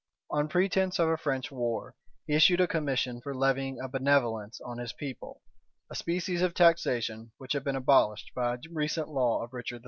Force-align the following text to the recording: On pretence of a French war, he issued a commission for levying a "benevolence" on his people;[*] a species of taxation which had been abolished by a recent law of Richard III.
On 0.31 0.47
pretence 0.47 0.97
of 0.97 1.09
a 1.09 1.15
French 1.15 1.51
war, 1.51 1.93
he 2.25 2.33
issued 2.33 2.59
a 2.59 2.65
commission 2.67 3.21
for 3.21 3.35
levying 3.35 3.79
a 3.79 3.87
"benevolence" 3.87 4.59
on 4.61 4.79
his 4.79 4.93
people;[*] 4.93 5.43
a 5.91 5.95
species 5.95 6.41
of 6.41 6.55
taxation 6.55 7.33
which 7.37 7.53
had 7.53 7.63
been 7.63 7.75
abolished 7.75 8.31
by 8.33 8.55
a 8.55 8.59
recent 8.71 9.09
law 9.09 9.43
of 9.43 9.53
Richard 9.53 9.75
III. 9.75 9.79